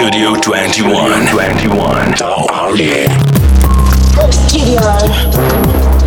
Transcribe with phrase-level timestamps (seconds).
[0.00, 1.26] Studio 21.
[1.26, 2.14] 21.
[2.22, 3.06] Oh, yeah.
[4.30, 5.99] Studio.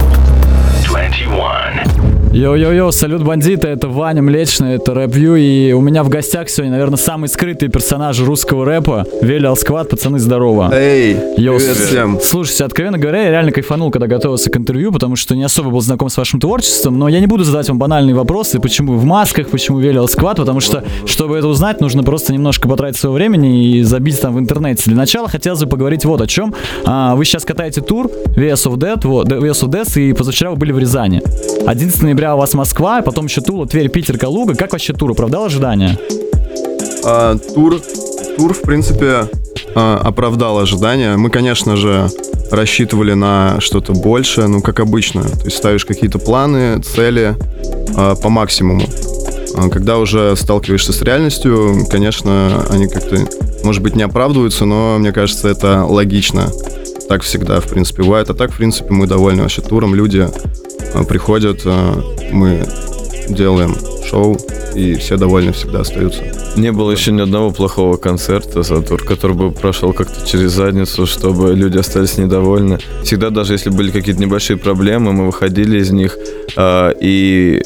[2.34, 2.44] 21.
[2.44, 6.98] Йо-йо-йо, салют бандиты, это Ваня Млечный, это рэп-вью, и у меня в гостях сегодня, наверное,
[6.98, 10.72] самый скрытый персонаж русского рэпа, Велиал Сквад, пацаны, здорово.
[10.74, 12.20] Эй, Йоу, привет всем.
[12.20, 15.82] Слушайте, откровенно говоря, я реально кайфанул, когда готовился к интервью, потому что не особо был
[15.82, 19.50] знаком с вашим творчеством, но я не буду задавать вам банальные вопросы, почему в масках,
[19.50, 23.84] почему Велиал Сквад, потому что, чтобы это узнать, нужно просто немножко потратить своего времени и
[23.84, 24.86] забить там в интернете.
[24.86, 26.56] Для начала хотелось бы поговорить вот о чем.
[26.84, 30.56] А, вы сейчас катаете тур VS of Dead, вот, VS of Death, и позавчера вы
[30.56, 31.22] были в Рязани.
[31.68, 34.56] 11 ноября у вас Москва, потом еще Тула, Тверь, Питер, Калуга.
[34.56, 35.12] Как вообще тур?
[35.12, 35.98] Оправдал ожидания?
[37.04, 37.82] А, тур,
[38.38, 39.28] тур, в принципе,
[39.76, 41.18] а, оправдал ожидания.
[41.18, 42.10] Мы, конечно же,
[42.52, 45.24] рассчитывали на что-то большее, ну, как обычно.
[45.24, 47.36] То есть ставишь какие-то планы, цели
[47.96, 48.84] а, по максимуму.
[49.56, 53.18] А Когда уже сталкиваешься с реальностью, конечно, они как-то,
[53.64, 56.50] может быть, не оправдываются, но мне кажется, это логично.
[57.08, 58.30] Так всегда, в принципе, бывает.
[58.30, 59.94] А так, в принципе, мы довольны вообще туром.
[59.94, 60.32] Люди а,
[61.08, 62.66] приходят, а, мы
[63.30, 63.76] делаем
[64.10, 64.38] шоу,
[64.76, 66.24] и все довольны всегда остаются.
[66.56, 71.06] Не было еще ни одного плохого концерта за тур, который бы прошел как-то через задницу,
[71.06, 72.80] чтобы люди остались недовольны.
[73.04, 76.18] Всегда, даже если были какие-то небольшие проблемы, мы выходили из них
[76.56, 77.62] а, и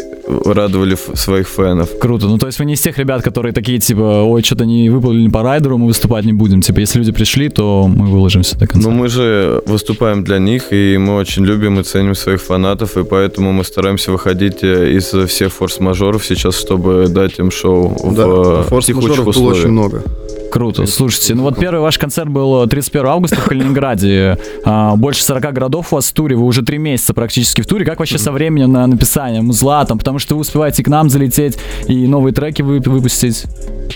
[0.45, 1.97] радовали своих фенов.
[1.99, 2.27] Круто.
[2.27, 5.29] Ну, то есть вы не из тех ребят, которые такие, типа, ой, что-то не выполнили
[5.29, 6.61] по райдеру, мы выступать не будем.
[6.61, 8.87] Типа, если люди пришли, то мы выложимся до конца.
[8.87, 13.03] Но мы же выступаем для них, и мы очень любим и ценим своих фанатов, и
[13.03, 18.63] поэтому мы стараемся выходить э, из всех форс-мажоров сейчас, чтобы дать им шоу Да, в
[18.81, 20.03] тихучих форс-мажоров было очень много.
[20.51, 20.85] Круто.
[20.87, 24.37] Слушайте, ну вот первый ваш концерт был 31 августа в Калининграде.
[24.63, 26.35] А, Больше 40 городов у вас в туре.
[26.35, 27.85] Вы уже три месяца практически в туре.
[27.85, 29.97] Как вообще со временем на написание музла там?
[29.97, 33.45] Потому что вы успеваете к нам залететь и новые треки вы- выпустить.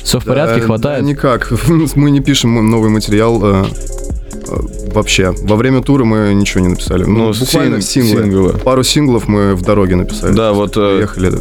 [0.04, 1.04] Все в порядке, Да, хватает?
[1.04, 1.52] да, никак.
[1.96, 3.66] Мы не пишем новый материал э,
[4.94, 5.34] вообще.
[5.44, 7.04] Во время тура мы ничего не написали.
[7.04, 8.24] Ну, Ну, буквально син- синглы.
[8.24, 8.54] синглы.
[8.60, 10.34] Пару синглов мы в дороге написали.
[10.34, 11.32] Да, вот э, Ехали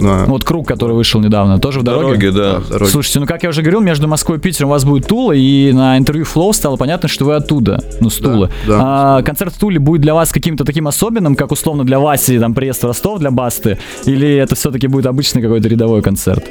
[0.00, 0.24] на...
[0.26, 2.06] Вот круг, который вышел недавно, тоже в дороге?
[2.18, 2.60] дороги, да.
[2.60, 2.90] в дороге.
[2.90, 5.72] Слушайте, ну как я уже говорил, между Москвой и Питером у вас будет Тула, и
[5.72, 8.50] на интервью Flow стало понятно, что вы оттуда, ну с Да, Тулы.
[8.66, 8.78] да.
[9.18, 12.54] А, концерт в Туле будет для вас каким-то таким особенным, как условно для Васи там
[12.54, 16.44] приезд в Ростов для Басты, или это все-таки будет обычный какой-то рядовой концерт?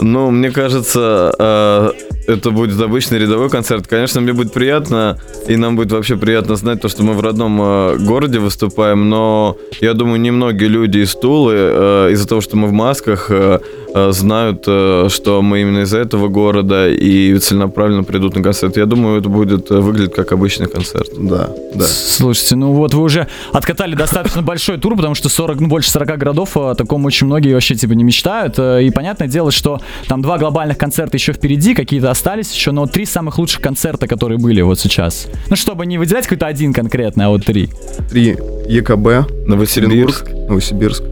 [0.00, 1.90] Ну, мне кажется, э,
[2.26, 3.86] это будет обычный рядовой концерт.
[3.86, 5.18] Конечно, мне будет приятно,
[5.48, 9.56] и нам будет вообще приятно знать то, что мы в родном э, городе выступаем, но
[9.80, 13.60] я думаю, немногие люди из Тулы, э, из-за того, что мы в масках, э,
[13.94, 18.76] э, знают, э, что мы именно из этого города и целенаправленно придут на концерт.
[18.76, 21.10] Я думаю, это будет э, выглядеть как обычный концерт.
[21.18, 21.86] Да, да.
[21.86, 26.18] Слушайте, ну вот вы уже откатали достаточно большой тур, потому что 40, ну, больше 40
[26.18, 28.58] городов, о таком очень многие вообще типа не мечтают.
[28.58, 33.04] И понятное дело, что там два глобальных концерта еще впереди, какие-то остались еще, но три
[33.06, 35.26] самых лучших концерта, которые были вот сейчас.
[35.48, 37.70] Ну, чтобы не выделять какой-то один конкретный, а вот три.
[38.08, 38.36] Три
[38.68, 41.02] ЕКБ, Новосибирск, Новосибирск.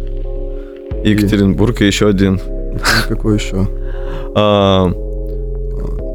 [1.05, 2.41] Екатеринбург и еще один.
[3.09, 3.67] Какой еще?
[4.37, 4.91] А,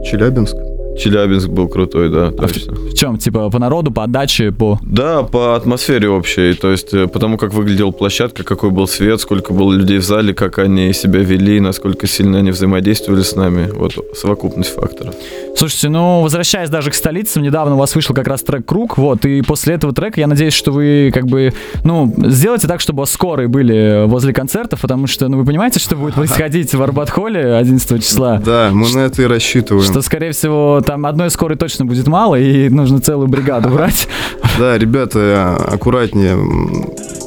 [0.05, 0.55] Челябинск.
[0.97, 2.73] Челябинск был крутой, да, А в- точно.
[2.73, 3.17] В чем?
[3.17, 4.79] Типа по народу, по отдаче, по...
[4.81, 9.53] Да, по атмосфере общей, то есть э, потому как выглядела площадка, какой был свет, сколько
[9.53, 13.93] было людей в зале, как они себя вели, насколько сильно они взаимодействовали с нами, вот
[14.15, 15.15] совокупность факторов.
[15.57, 19.25] Слушайте, ну, возвращаясь даже к столицам, недавно у вас вышел как раз трек «Круг», вот,
[19.25, 23.47] и после этого трека я надеюсь, что вы, как бы, ну, сделайте так, чтобы скорые
[23.47, 28.41] были возле концертов, потому что, ну, вы понимаете, что будет происходить в Арбат-холле 11 числа?
[28.43, 29.85] Да, мы на это и рассчитываем.
[29.89, 34.07] Что, скорее всего, там одной скорой точно будет мало, и нужно целую бригаду брать.
[34.57, 36.37] Да, ребята, аккуратнее.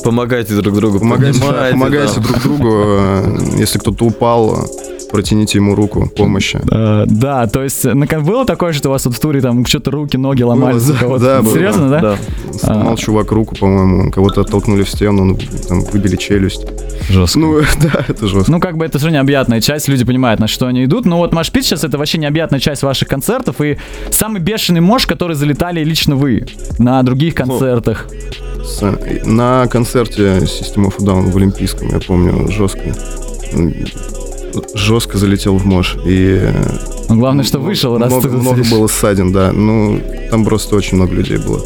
[0.03, 1.39] Помогайте друг другу, Помогайте,
[1.73, 2.23] помогайте да.
[2.23, 2.69] друг другу.
[2.73, 4.65] э, Если кто-то упал,
[5.11, 6.61] протяните ему руку помощи.
[6.71, 9.91] Э, Да, то есть, на было такое, что у вас вот в туре там что-то
[9.91, 11.25] руки, ноги ломались Было, у да, кого-то?
[11.25, 11.55] да, было.
[11.55, 12.01] Серьезно, да?
[12.01, 12.17] Да.
[12.59, 16.67] Сломал чувак руку, по-моему, кого-то оттолкнули в стену, ну, там выбили челюсть.
[17.09, 17.39] Жестко.
[17.39, 18.51] Ну, да, это жестко.
[18.51, 21.07] Ну, как бы это же необъятная часть, люди понимают, на что они идут.
[21.07, 23.61] Но вот Машпит сейчас это вообще необъятная часть ваших концертов.
[23.61, 23.79] И
[24.11, 26.47] самый бешеный мож, который залетали лично вы
[26.79, 28.09] на других концертах.
[29.25, 32.95] На концерте System of Down в Олимпийском, я помню, жестко.
[34.75, 35.97] Жестко залетел в мож.
[36.05, 36.53] И э,
[37.09, 39.53] Но главное, что вышел, раз много, ты много было ссадин, да.
[39.53, 40.01] Ну,
[40.31, 41.61] там просто очень много людей было.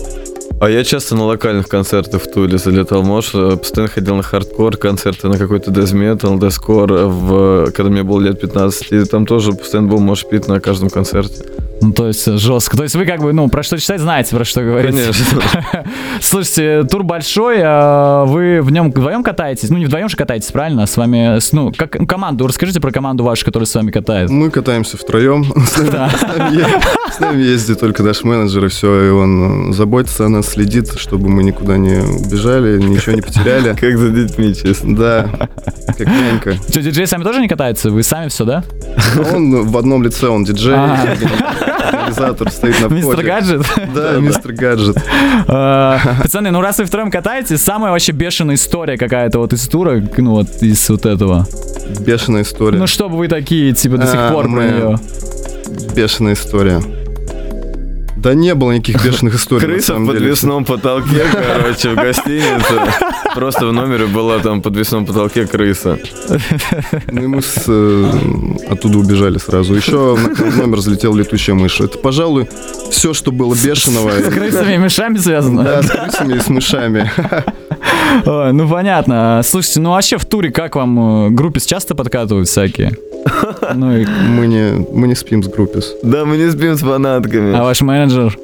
[0.60, 4.76] А я часто на локальных концертах в Туле залетал, можешь, э, постоянно ходил на хардкор
[4.76, 9.88] концерты, на какой-то дезметал, дескор, в, когда мне было лет 15, и там тоже постоянно
[9.88, 11.44] был мошпит на каждом концерте.
[11.82, 12.76] Ну, то есть жестко.
[12.76, 14.94] То есть вы как бы, ну, про что читать, знаете, про что говорить.
[14.94, 15.42] Конечно.
[16.20, 19.68] Слушайте, тур большой, а вы в нем вдвоем катаетесь?
[19.68, 20.86] Ну, не вдвоем же катаетесь, правильно?
[20.86, 24.30] С вами, с- ну, как ну, команду, расскажите про команду вашу, которая с вами катает.
[24.30, 25.44] Мы катаемся втроем.
[25.66, 26.10] С нами- Да.
[26.10, 26.80] с нами е-
[27.12, 30.92] С нами ездит только наш менеджер, и все, и он э, заботится о нас, следит,
[30.98, 33.74] чтобы мы никуда не убежали, ничего не потеряли.
[33.80, 34.96] Как за детьми, честно.
[34.96, 35.26] Да,
[35.98, 36.54] как нянька.
[36.68, 37.90] Что, диджей сами тоже не катаются?
[37.90, 38.62] Вы сами все, да?
[39.32, 40.76] Он в одном лице, он диджей,
[41.84, 41.88] А.
[41.88, 43.22] организатор, стоит на Мистер.
[43.22, 43.66] Гаджет?
[43.94, 44.96] Да, мистер Гаджет.
[45.48, 50.02] А, Пацаны, ну раз вы втроем катаетесь, самая вообще бешеная история какая-то вот из тура,
[50.16, 51.46] ну вот из вот этого.
[52.00, 52.78] Бешеная история.
[52.78, 54.98] Ну чтобы вы такие, типа, до сих А, пор про нее.
[55.94, 56.80] Бешеная история.
[58.22, 59.66] Да не было никаких бешеных историй.
[59.66, 62.80] Крыса в подвесном потолке, короче, в гостинице.
[63.34, 65.98] Просто в номере была там в подвесном потолке крыса.
[67.10, 68.12] Ну и мы с, э,
[68.70, 69.74] оттуда убежали сразу.
[69.74, 71.80] Еще в номер залетела летучая мышь.
[71.80, 72.48] Это, пожалуй,
[72.92, 74.12] все, что было бешеного.
[74.12, 75.64] С крысами и мышами связано?
[75.64, 77.10] Да, с крысами и с мышами.
[78.24, 79.40] Ну понятно.
[79.44, 82.92] Слушайте, ну вообще в туре как вам э, группис часто подкатывают всякие?
[83.74, 84.04] Ну и...
[84.06, 85.94] Мы не, мы не спим с группис.
[86.02, 87.56] Да, мы не спим с фанатками.
[87.56, 88.36] А ваш менеджер?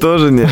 [0.00, 0.48] Тоже нет.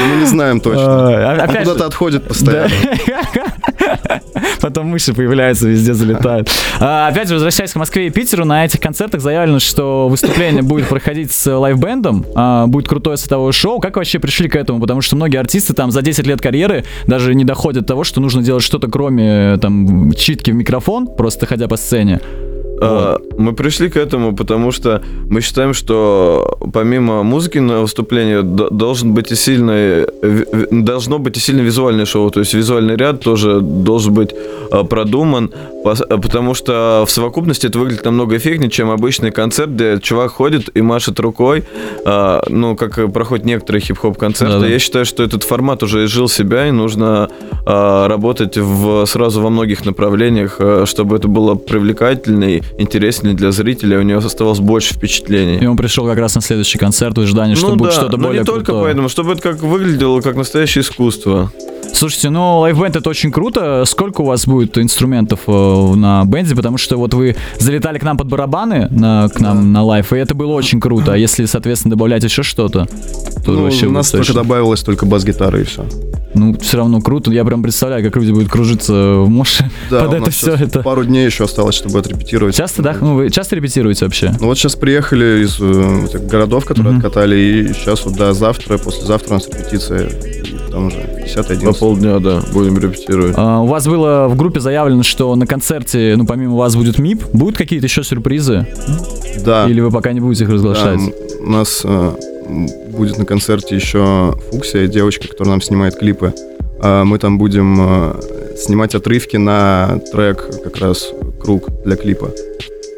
[0.00, 1.42] Мы не знаем точно.
[1.42, 2.70] А, куда-то отходит постоянно.
[4.60, 6.50] Потом мыши появляются, везде залетают.
[6.80, 10.88] А, опять же, возвращаясь к Москве и Питеру, на этих концертах заявлено, что выступление будет
[10.88, 13.80] проходить с лайв-бендом, а, будет крутое световое шоу.
[13.80, 14.80] Как вообще пришли к этому?
[14.80, 18.20] Потому что многие артисты там за 10 лет карьеры даже не доходят до того, что
[18.20, 22.20] нужно делать что-то кроме там читки в микрофон, просто ходя по сцене.
[22.80, 28.68] А, Мы пришли к этому, потому что мы считаем, что помимо музыки на выступлении д-
[28.70, 33.20] должен быть и сильный, э, должно быть и сильное визуальное шоу, то есть визуальный ряд
[33.20, 34.34] тоже должен быть
[34.70, 35.50] а, продуман,
[35.84, 40.76] а, потому что в совокупности это выглядит намного эффектнее, чем обычный концерт, где чувак ходит
[40.76, 41.64] и машет рукой,
[42.48, 44.54] ну, как и проходят некоторые хип-хоп концерты.
[44.54, 44.66] Да-да.
[44.66, 47.28] Я считаю, что этот формат уже изжил себя, и нужно
[47.64, 54.18] работать в, сразу во многих направлениях, чтобы это было привлекательнее, интереснее для зрителя, у него
[54.18, 55.66] оставалось больше И впечатлений.
[55.66, 58.24] он пришел как раз на следующий концерт в ожидании, что ну будет да, что-то но
[58.28, 58.84] более не только крутое.
[58.84, 61.52] поэтому, чтобы это как выглядело как настоящее искусство.
[61.92, 63.84] Слушайте, ну лайфбенд это очень круто.
[63.86, 66.54] Сколько у вас будет инструментов э, на бенде?
[66.54, 70.16] Потому что вот вы залетали к нам под барабаны, на, к нам на лайф, и
[70.16, 71.14] это было очень круто.
[71.14, 72.86] А если, соответственно, добавлять еще что-то,
[73.44, 74.42] то Ну, вообще у нас будет только точно.
[74.42, 75.86] добавилась только бас-гитара и все.
[76.36, 77.30] Ну, все равно круто.
[77.32, 80.52] Я прям представляю, как люди будут кружиться в моше Да, под у это нас все
[80.54, 80.82] это.
[80.82, 82.54] пару дней еще осталось, чтобы отрепетировать.
[82.54, 82.94] Часто, да?
[83.00, 84.32] Ну, вы часто репетируете вообще?
[84.40, 86.98] Ну вот сейчас приехали из э, этих городов, которые Мгм.
[87.06, 90.10] откатали, и сейчас вот до завтра, послезавтра у нас репетиция,
[90.70, 93.34] там уже 10 По 11 полдня, да, будем репетировать.
[93.36, 97.22] А, у вас было в группе заявлено, что на концерте, ну, помимо вас будет МИП,
[97.32, 98.66] будут какие-то еще сюрпризы?
[99.44, 101.00] Да, Или вы пока не будете их да, разглашать?
[101.00, 102.12] м, у нас э,
[102.88, 106.32] будет на концерте еще Фуксия, девочка, которая нам снимает клипы.
[106.80, 111.10] А мы там будем э, снимать отрывки на трек как раз
[111.40, 112.30] «Круг» для клипа.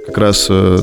[0.06, 0.79] Как раз э,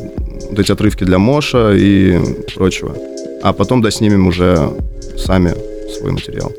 [0.49, 2.17] вот эти отрывки для Моша и
[2.53, 2.95] прочего.
[3.41, 4.71] А потом доснимем уже
[5.17, 5.53] сами
[5.97, 6.51] свой материал.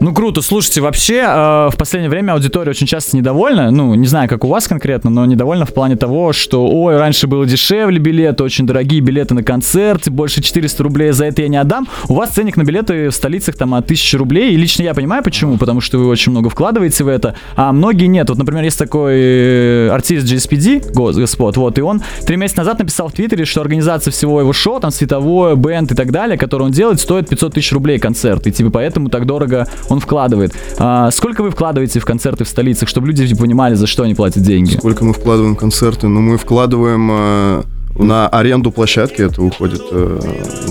[0.00, 4.28] Ну круто, слушайте, вообще э, в последнее время аудитория очень часто недовольна, ну не знаю,
[4.28, 8.44] как у вас конкретно, но недовольна в плане того, что, ой, раньше было дешевле билеты,
[8.44, 11.88] очень дорогие билеты на концерт, больше 400 рублей за это я не отдам.
[12.08, 15.24] У вас ценник на билеты в столицах там от 1000 рублей, и лично я понимаю
[15.24, 18.28] почему, потому что вы очень много вкладываете в это, а многие нет.
[18.28, 22.78] Вот, например, есть такой э, артист GSPD, Гос- Господ, вот, и он три месяца назад
[22.78, 26.62] написал в Твиттере, что организация всего его шоу, там световое, бенд и так далее, который
[26.62, 30.54] он делает, стоит 500 тысяч рублей концерт, и типа поэтому так дорого он вкладывает.
[30.78, 34.42] А, сколько вы вкладываете в концерты в столицах, чтобы люди понимали, за что они платят
[34.42, 34.76] деньги?
[34.76, 36.08] Сколько мы вкладываем в концерты?
[36.08, 37.62] Ну, мы вкладываем э,
[37.96, 40.20] на аренду площадки, это уходит э,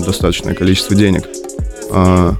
[0.04, 1.24] достаточное количество денег.
[1.90, 2.34] А,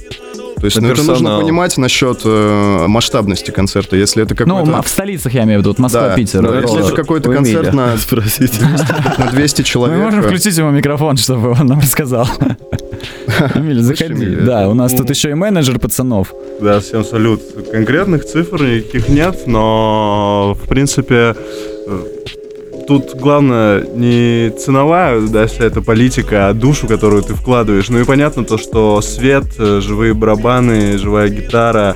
[0.59, 3.97] то есть, ну, это нужно понимать насчет э, масштабности концерта.
[3.97, 4.77] Если это Ну, какой-то...
[4.79, 6.43] м- в столицах я имею в виду, вот Москва, Да, Питер.
[6.43, 8.61] ну, это если это какой-то концерт на, Спросите.
[9.19, 9.99] на 200 Мы человек.
[10.03, 12.27] можем э, включить ему микрофон, чтобы он нам рассказал.
[13.55, 14.37] Эмиль, заходи.
[14.37, 16.33] Да, у нас ну- тут еще и менеджер пацанов.
[16.61, 17.41] Да, всем салют.
[17.71, 21.37] Конкретных цифр никаких нет, но в принципе
[22.89, 27.89] тут главное не ценовая, да, вся эта политика, а душу, которую ты вкладываешь.
[27.91, 31.95] Ну и понятно то, что свет, э, живые барабаны, живая гитара,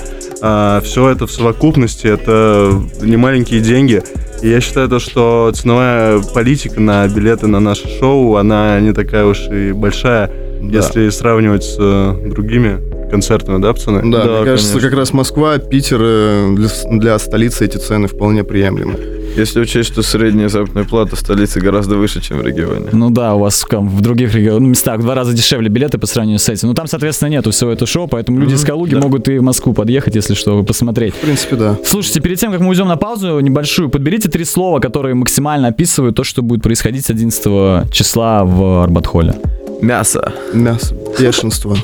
[0.83, 4.03] все это в совокупности, это не маленькие деньги.
[4.43, 9.25] И я считаю то, что ценовая политика на билеты на наше шоу, она не такая
[9.25, 10.79] уж и большая, Да.
[10.79, 14.03] если сравнивать с э, другими концертами, да, пацаны?
[14.11, 14.91] Да, Да, мне кажется, конечно.
[14.91, 16.69] как раз Москва, Питер, э, для,
[16.99, 19.22] для столицы эти цены вполне приемлемы.
[19.37, 22.89] Если учесть, что средняя заработная плата в столице гораздо выше, чем в регионе.
[22.93, 25.99] Ну да, у вас там, в других регионах, ну, местах в два раза дешевле билеты
[25.99, 26.69] по сравнению с этим.
[26.69, 29.73] Ну там, соответственно, нету всего этого шоу, поэтому люди из Калуги могут и в Москву
[29.73, 31.15] подъехать, если что, посмотреть.
[31.15, 31.79] В принципе, да.
[31.85, 36.17] Слушайте, перед тем, как мы уйдем на паузу небольшую, подберите три слова, которые максимально описывают
[36.17, 39.35] то, что будет происходить 11 числа в Арбатхоле.
[39.81, 40.33] Мясо.
[40.53, 41.77] Мясо, бешенство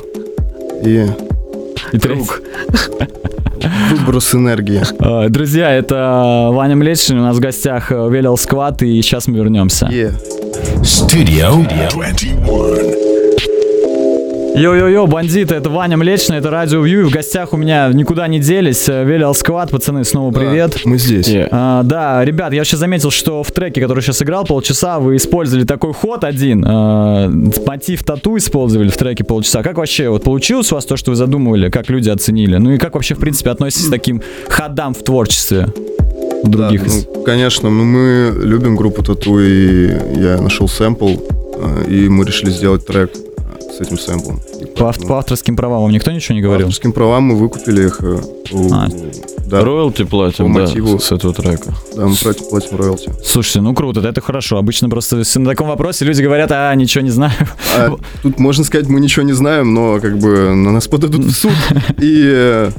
[0.83, 1.05] и
[1.91, 2.29] И третий.
[3.91, 4.81] выброс энергии.
[4.99, 9.37] А, Друзья, это Ваня Млечный, у нас в гостях э, Велел Сквад, и сейчас мы
[9.37, 9.87] вернемся.
[10.81, 12.98] Studio 21.
[14.55, 18.39] Йо-йо-йо, бандиты, это Ваня Млечный, это Радио Вью, и в гостях у меня никуда не
[18.39, 18.89] делись.
[18.89, 20.81] э, Велел Сквад, пацаны, снова привет.
[20.85, 21.29] Мы здесь.
[21.51, 25.65] А, да, ребят, я сейчас заметил, что в треке, который сейчас играл полчаса, вы использовали
[25.65, 26.65] такой ход один.
[26.67, 27.29] а,
[27.65, 29.63] мотив тату использовали в треке полчаса.
[29.63, 32.57] Как вообще, вот получилось у вас то, что вы задумывали, как люди оценили?
[32.57, 35.67] Ну и как вообще, в принципе, относитесь к таким ходам в творчестве?
[36.43, 36.83] Других.
[36.85, 39.87] Да, ну, конечно, ну, мы любим группу Тату, и
[40.19, 43.11] я нашел сэмпл, э, и мы решили сделать трек
[43.79, 44.48] с этим сэмплом.
[44.77, 46.67] По, ав- по авторским правам вам никто ничего не по говорил?
[46.67, 47.99] авторским правам мы выкупили их.
[48.01, 48.19] э,
[48.51, 48.87] у- А.
[49.45, 50.99] да, Роялти платим, По да, мотиву.
[50.99, 51.73] с этого трека.
[51.95, 53.11] да, мы платим, платим роялти.
[53.23, 54.57] Слушайте, ну круто, это хорошо.
[54.57, 57.33] Обычно просто на таком вопросе люди говорят, а, ничего не знаю.
[57.77, 61.31] А тут можно сказать, мы ничего не знаем, но как бы на нас подадут в
[61.33, 61.51] суд
[62.01, 62.71] и э,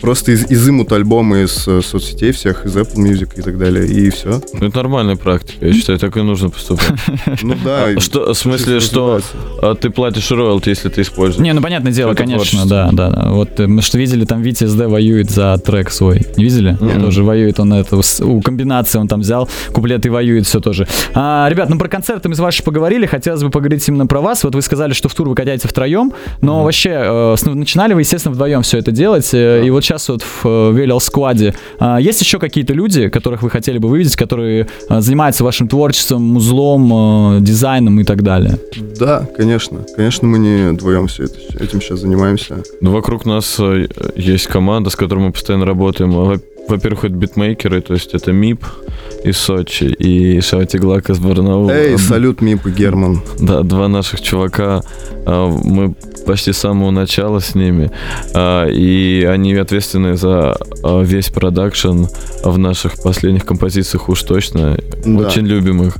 [0.00, 4.10] просто из- изымут альбомы из э, соцсетей всех, из Apple Music и так далее, и
[4.10, 4.40] все.
[4.54, 6.98] Ну, это нормальная практика, я считаю, так и нужно поступать.
[7.42, 7.90] Ну да.
[7.92, 9.20] и- Что, в смысле, что
[9.62, 11.21] а, ты платишь роялти, если ты используешь?
[11.28, 12.68] Не, ну понятное дело, конечно, творчество.
[12.68, 13.30] да, да, да.
[13.30, 16.22] Вот э, мы что видели, там Витя СД воюет за трек свой.
[16.36, 16.76] Не видели?
[17.00, 20.86] Тоже воюет он это, у комбинации он там взял, куплет и воюет все тоже.
[21.14, 24.44] А, ребят, ну про концерты мы с вашей поговорили, хотелось бы поговорить именно про вас.
[24.44, 28.00] Вот вы сказали, что в тур вы катаете втроем, но вообще э, с- начинали вы,
[28.00, 31.98] естественно, вдвоем все это делать, э, и вот сейчас вот в э, Велел Скваде а,
[32.00, 37.36] есть еще какие-то люди, которых вы хотели бы вывидеть, которые э, занимаются вашим творчеством, музлом,
[37.36, 38.58] э, дизайном и так далее?
[38.98, 39.80] Да, конечно.
[39.96, 42.62] Конечно, мы не вдвоем это, этим сейчас занимаемся.
[42.80, 46.40] Ну, вокруг нас э, есть команда, с которой мы постоянно работаем.
[46.68, 48.64] Во- Во-первых, это битмейкеры, то есть это МИП
[49.24, 51.70] из Сочи и Шаватиглак из Барнаула.
[51.70, 53.20] Эй, салют, Мип и Герман.
[53.38, 54.82] Да, два наших чувака,
[55.26, 55.94] а, мы
[56.26, 57.90] почти с самого начала с ними,
[58.34, 62.04] а, и они ответственны за а, весь продакшн
[62.44, 64.76] в наших последних композициях уж точно.
[65.04, 65.28] Да.
[65.28, 65.96] Очень любим их.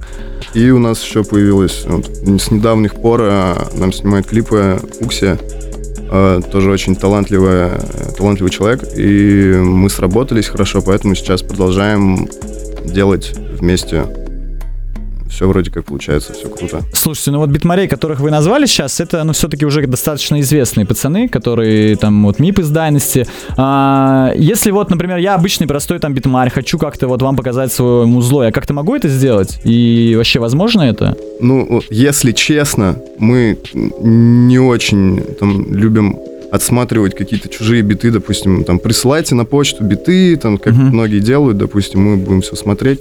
[0.54, 2.06] И у нас еще появилось вот,
[2.40, 3.22] с недавних пор
[3.74, 5.38] нам снимает клипы Фуксия.
[6.14, 7.80] А, тоже очень талантливая,
[8.16, 8.84] талантливый человек.
[8.94, 12.28] И мы сработались хорошо, поэтому сейчас продолжаем
[12.84, 14.21] делать вместе.
[15.32, 16.82] Все вроде как получается, все круто.
[16.92, 21.26] Слушайте, ну вот битмарей, которых вы назвали сейчас, это, ну, все-таки уже достаточно известные пацаны,
[21.28, 23.26] которые там вот МИП из Дайности.
[23.56, 28.04] А, если вот, например, я обычный простой там битмарь, хочу как-то вот вам показать свое
[28.04, 29.58] музло, я как-то могу это сделать?
[29.64, 31.16] И вообще возможно это?
[31.40, 36.18] Ну, если честно, мы не очень там любим
[36.52, 40.88] отсматривать какие-то чужие биты, допустим, там присылайте на почту биты, там как Мгм.
[40.88, 43.00] многие делают, допустим, мы будем все смотреть.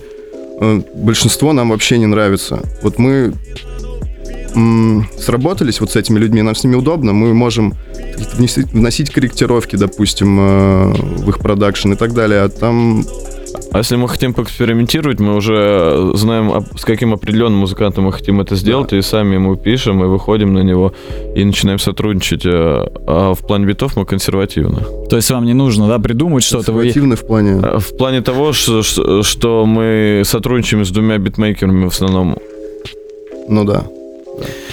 [0.61, 2.61] Э, Большинство нам вообще не нравится.
[2.81, 3.33] Вот мы
[5.17, 7.73] сработались вот с этими людьми, нам с ними удобно, мы можем
[8.73, 13.05] вносить корректировки, допустим, э, в их продакшн и так далее, а там
[13.73, 18.41] А если мы хотим поэкспериментировать, мы уже знаем, об- с каким определенным музыкантом мы хотим
[18.41, 20.93] это сделать, и сами ему пишем, и выходим на него,
[21.35, 22.45] и начинаем сотрудничать.
[22.45, 22.49] э,
[23.07, 24.81] А в плане битов мы консервативны.
[25.09, 26.81] То есть вам не нужно, да, придумать что-то, вы...
[26.83, 27.59] консервативны в плане...
[27.63, 28.83] А В плане того, что-
[29.23, 32.35] что мы сотрудничаем с двумя битмейкерами в основном.
[33.47, 33.83] Ну да.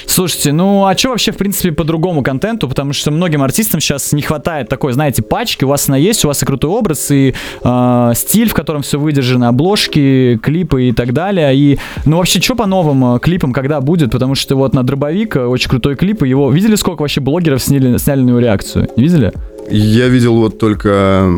[0.06, 2.68] Слушайте, ну а что вообще, в принципе, по другому контенту?
[2.68, 5.64] Потому что многим артистам сейчас не хватает такой, знаете, пачки.
[5.64, 8.98] У вас она есть, у вас и крутой образ, и э, стиль, в котором все
[8.98, 11.54] выдержано, обложки, клипы и так далее.
[11.56, 14.10] И, ну вообще, что по новым э, клипам, когда будет?
[14.10, 16.50] Потому что вот на Дробовик э, очень крутой клип, и его...
[16.50, 18.88] Видели, сколько вообще блогеров сняли, сняли на него реакцию?
[18.96, 19.32] Видели?
[19.70, 21.28] Я видел вот только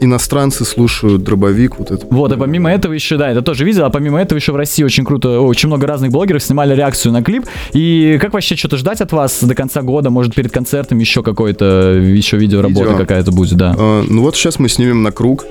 [0.00, 2.06] иностранцы слушают дробовик, вот это.
[2.10, 4.82] Вот, а помимо этого еще, да, это тоже видел, а помимо этого еще в России
[4.82, 7.44] очень круто, очень много разных блогеров снимали реакцию на клип.
[7.72, 10.10] И как вообще что-то ждать от вас до конца года?
[10.10, 12.96] Может, перед концертом еще какой-то, еще видеоработа Видео.
[12.96, 13.74] какая-то будет, да?
[13.78, 15.44] А, ну вот сейчас мы снимем на круг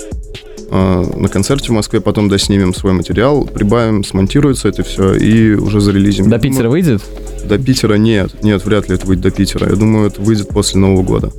[0.72, 5.82] а, на концерте в Москве, потом доснимем свой материал, прибавим, смонтируется это все и уже
[5.82, 6.29] зарелизим.
[6.29, 7.01] До Питера думаю, выйдет?
[7.46, 9.70] До Питера нет, нет, вряд ли это выйдет до Питера.
[9.70, 11.32] Я думаю, это выйдет после Нового года.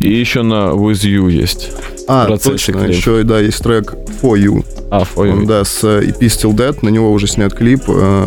[0.00, 1.70] И еще на With You есть.
[2.08, 2.90] А, точно, клип.
[2.96, 4.64] еще, да, есть трек For You.
[4.90, 5.32] А, for you.
[5.32, 8.26] Он, да, с э, EP Still Dead, на него уже снят клип, э,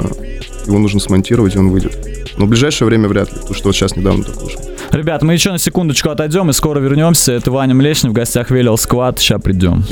[0.66, 1.96] его нужно смонтировать, и он выйдет.
[2.38, 4.60] Но в ближайшее время вряд ли, потому что вот сейчас недавно только вышел.
[4.92, 7.34] Ребят, мы еще на секундочку отойдем и скоро вернемся.
[7.34, 9.20] Это Ваня Млечный в гостях Велел Сквад.
[9.20, 9.84] Сейчас придем.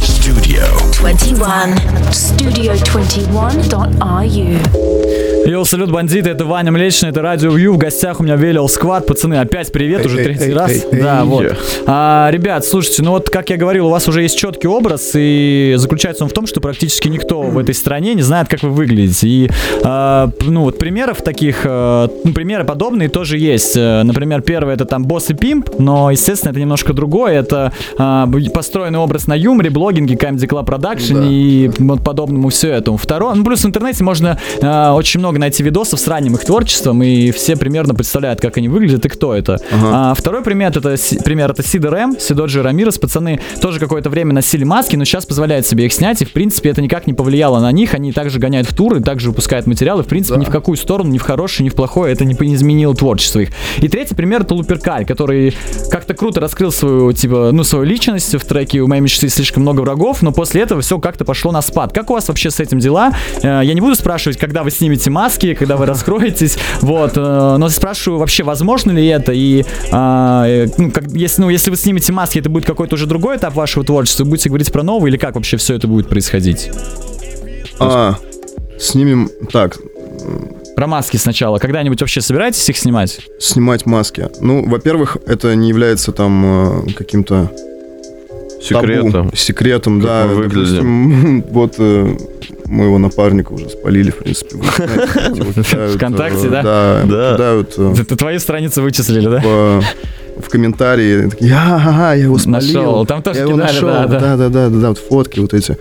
[0.00, 0.64] Studio
[1.00, 1.40] 21.
[2.10, 4.87] Studio21.ru.
[5.48, 9.06] Йоу, салют, бандиты, это Ваня Млечный, это Радио Вью, в гостях у меня Велел Сквад,
[9.06, 10.72] пацаны, опять привет, уже третий раз.
[10.92, 11.56] Да, вот.
[11.86, 15.72] А, ребят, слушайте, ну вот, как я говорил, у вас уже есть четкий образ, и
[15.78, 19.26] заключается он в том, что практически никто в этой стране не знает, как вы выглядите.
[19.26, 19.50] И,
[19.84, 23.74] а, ну вот, примеров таких, а, ну, примеры подобные тоже есть.
[23.74, 27.32] Э, Например, первый это там босс и пимп, но, естественно, это немножко другое.
[27.38, 31.26] Это а, построенный образ на юморе, блогинге, Comedy Club Production Да.
[31.26, 32.98] и вот подобному все этому.
[32.98, 37.02] Второе, ну, плюс в интернете можно а, очень много найти видосов с ранним их творчеством,
[37.02, 39.58] и все примерно представляют, как они выглядят и кто это.
[39.72, 42.98] А, второй пример это, пример это Сидор М, Сидоджи Рамирес.
[42.98, 46.70] Пацаны тоже какое-то время носили маски, но сейчас позволяют себе их снять, и в принципе
[46.70, 47.94] это никак не повлияло на них.
[47.94, 50.02] Они также гоняют в туры, также выпускают материалы.
[50.02, 52.54] В принципе, ни в какую сторону, ни в хорошую, ни в плохое, это не, не
[52.54, 53.50] изменило творчество их.
[53.78, 55.54] И третий пример это Луперкаль, который
[55.90, 59.80] как-то круто раскрыл свою, типа, ну, свою личность в треке «У моей мечты слишком много
[59.82, 61.92] врагов», но после этого все как-то пошло на спад.
[61.92, 63.12] Как у вас вообще с этим дела?
[63.42, 67.68] Э, Я не буду спрашивать, когда вы снимете маски, когда вы раскроетесь, вот, э, но
[67.68, 72.12] спрашиваю вообще, возможно ли это, и, а, э, ну, как, если, ну, если вы снимете
[72.12, 75.18] маски, это будет какой-то уже другой этап вашего творчества, вы будете говорить про новый, или
[75.18, 76.70] как вообще все это будет происходить?
[77.80, 78.14] А,
[78.78, 79.28] снимем...
[79.52, 79.78] Так,
[80.76, 81.58] Про маски сначала.
[81.58, 83.20] Когда-нибудь вообще собираетесь их снимать?
[83.40, 84.28] снимать маски.
[84.40, 87.50] Ну, во-первых, это не является там э, каким-то
[88.68, 89.12] Секретом.
[89.12, 90.26] табу, секретом, Как да.
[90.28, 91.10] мы выглядим.
[91.10, 92.16] Допустим, вот э,
[92.66, 94.56] моего напарника уже спалили, в принципе.
[95.94, 96.62] Вконтакте, э, да?
[96.62, 97.34] Да, Да.
[97.34, 99.40] кидают э, Т- т- Твою страницу вычислили, да?
[100.40, 101.28] в, комментарии.
[101.30, 102.54] такие, Я, ага, я его спалил.
[102.82, 103.06] Нашел.
[103.06, 103.88] Там тоже кидали, нашел.
[103.88, 104.18] да, да.
[104.20, 105.76] да, да, да, да, вот фотки вот эти.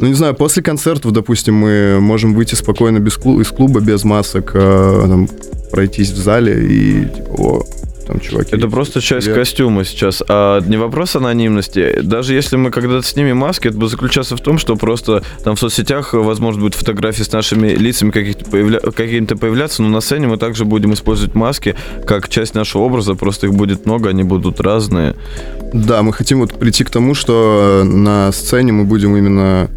[0.00, 4.02] Ну, не знаю, после концертов, допустим, мы можем выйти спокойно без клу- из клуба, без
[4.02, 5.28] масок, э, там,
[5.70, 7.62] пройтись в зале и, типа, о,
[8.10, 8.56] там, чуваки.
[8.56, 9.40] Это просто часть привет.
[9.40, 10.22] костюма сейчас.
[10.28, 12.00] А не вопрос анонимности.
[12.02, 15.60] Даже если мы когда-то снимем маски, это будет заключаться в том, что просто там в
[15.60, 18.80] соцсетях, возможно, будут фотографии с нашими лицами каких-то появля...
[18.80, 21.76] какими-то появляться, но на сцене мы также будем использовать маски
[22.06, 25.14] как часть нашего образа, просто их будет много, они будут разные.
[25.72, 29.70] Да, мы хотим вот прийти к тому, что на сцене мы будем именно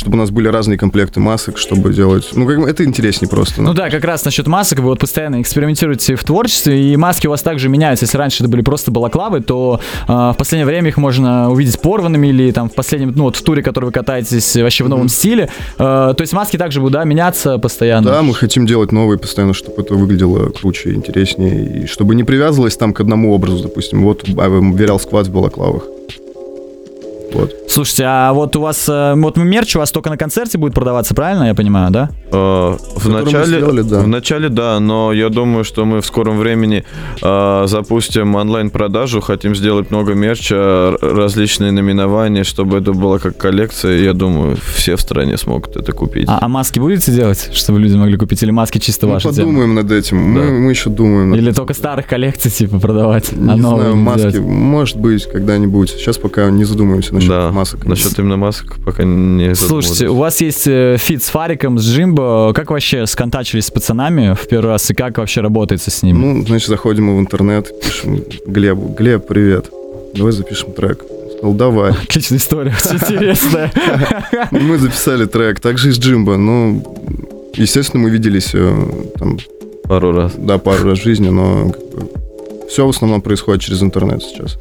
[0.00, 2.30] чтобы у нас были разные комплекты масок, чтобы делать...
[2.32, 3.60] Ну, как бы это интереснее просто.
[3.60, 7.30] Ну да, как раз насчет масок, вы вот постоянно экспериментируете в творчестве, и маски у
[7.30, 8.06] вас также меняются.
[8.06, 12.28] Если раньше это были просто балаклавы, то э, в последнее время их можно увидеть порванными
[12.28, 15.50] или там в последнем, ну вот в туре, который вы катаетесь вообще в новом стиле.
[15.78, 18.10] Э, то есть маски также будут, да, меняться постоянно.
[18.10, 22.76] Да, мы хотим делать новые постоянно, чтобы это выглядело круче, интереснее, и чтобы не привязывалось
[22.76, 24.02] там к одному образу, допустим.
[24.02, 25.84] Вот а, Верял сквад в балаклавах.
[27.32, 27.54] Вот.
[27.68, 31.14] Слушайте, а вот у вас, э, вот мерч у вас только на концерте будет продаваться,
[31.14, 32.10] правильно я понимаю, да?
[32.32, 34.00] А, В мы начале, сделали, да.
[34.00, 36.84] в начале, да, но я думаю, что мы в скором времени
[37.22, 43.98] а, запустим онлайн-продажу, хотим сделать много мерча, различные наименования, чтобы это было как коллекция.
[43.98, 46.28] Я думаю, все в стране смогут это купить.
[46.28, 49.28] А, а маски будете делать, чтобы люди могли купить, или маски чисто Мы ваши?
[49.30, 49.36] тема?
[49.36, 50.18] подумаем над этим.
[50.18, 50.46] Мы, Да.
[50.50, 51.30] мы еще думаем.
[51.30, 51.56] над Или этим.
[51.56, 54.40] только старых коллекций, типа, продавать, Не а знаю, маски, делать?
[54.40, 55.90] может быть, когда-нибудь.
[55.90, 57.84] Сейчас пока не задумываемся насчет да, масок.
[57.86, 62.52] насчет именно масок пока не Слушайте, у вас есть э, фит с Фариком, с Джимбо.
[62.54, 66.18] Как вообще сконтачились с пацанами в первый раз, и как вообще работается с ними?
[66.18, 68.94] Ну, значит, заходим мы в интернет, пишем Глебу.
[68.98, 69.70] Глеб, привет.
[70.14, 71.02] Давай запишем трек.
[71.36, 71.92] Сказал, давай.
[71.92, 73.72] Отличная история, очень интересная.
[74.50, 75.60] Мы записали трек.
[75.60, 76.36] Также и с Джимбо.
[76.36, 76.82] Ну,
[77.54, 78.74] естественно, мы виделись э,
[79.18, 79.38] там,
[79.84, 80.32] Пару раз.
[80.36, 81.72] да, пару раз в жизни, но
[82.70, 84.56] все в основном происходит через интернет сейчас.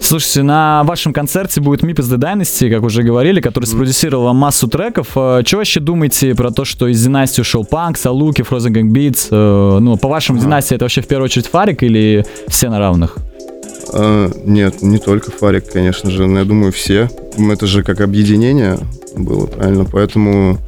[0.00, 4.36] Слушайте, на вашем концерте будет Мип из The Dynasty, как уже говорили, который спродюсировал вам
[4.36, 5.08] массу треков.
[5.16, 9.28] Э, Что вообще думаете про то, что из Династии ушел Панк, Салуки, Frozen Gang Beats?
[9.30, 13.16] Э, Ну, по вашему Династии это вообще в первую очередь Фарик или все на равных?
[13.92, 17.08] А, нет, не только Фарик, конечно же, но я думаю, все.
[17.38, 18.78] Это же как объединение
[19.16, 19.84] было, правильно?
[19.84, 20.58] Поэтому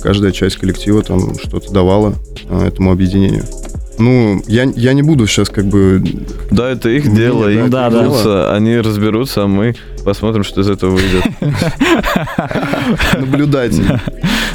[0.00, 2.14] каждая часть коллектива там что-то давала
[2.48, 3.44] этому объединению.
[3.98, 6.02] Ну, я, я не буду сейчас как бы...
[6.50, 8.54] Да, это их Мнение, дело, да, их да, дело.
[8.54, 11.24] Они разберутся, а мы посмотрим, что из этого выйдет.
[13.14, 13.84] наблюдатель.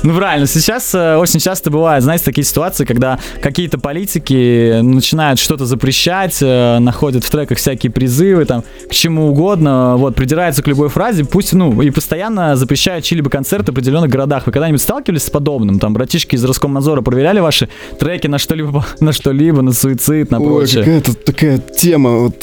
[0.03, 5.65] Ну правильно, сейчас э, очень часто бывает, знаете, такие ситуации, когда какие-то политики начинают что-то
[5.65, 10.89] запрещать, э, находят в треках всякие призывы, там, к чему угодно, вот, придираются к любой
[10.89, 14.45] фразе, пусть, ну, и постоянно запрещают чьи-либо концерты в определенных городах.
[14.45, 15.79] Вы когда-нибудь сталкивались с подобным?
[15.79, 17.67] Там, братишки из Роскомнадзора проверяли ваши
[17.99, 20.83] треки на что-либо, на что-либо, на суицид, на Ой, прочее?
[20.83, 22.19] какая-то такая тема.
[22.19, 22.35] Вот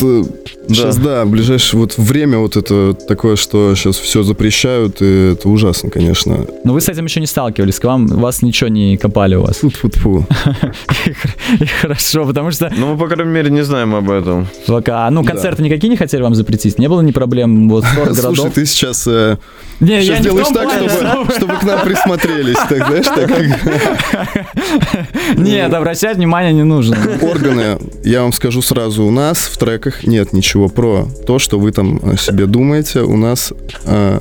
[0.69, 5.49] сейчас, да, в ближайшее вот время вот это такое, что сейчас все запрещают, и это
[5.49, 6.47] ужасно, конечно.
[6.65, 7.46] Но вы с этим еще не сталкивались.
[7.47, 9.59] Сталкивались, к вам, вас ничего не копали у вас.
[9.59, 10.27] Фу-фу-фу.
[11.61, 14.49] И хорошо, потому что Ну, мы, по крайней мере, не знаем об этом.
[14.67, 15.33] пока, ну, Да.
[15.33, 16.79] концерты никакие не хотели вам запретить?
[16.79, 19.37] Не было ни проблем, вот, 40 Слушай, ты сейчас, э,
[19.81, 20.71] Не, я делаешь так,
[21.37, 22.57] чтобы, к нам присмотрелись.
[22.69, 26.97] Так, знаешь, так как Нет, обращать внимание не нужно.
[27.23, 31.71] органы, я вам скажу сразу, у нас в треках нет ничего про то, что вы
[31.71, 33.01] там себе думаете.
[33.03, 33.53] У нас
[33.85, 34.19] э,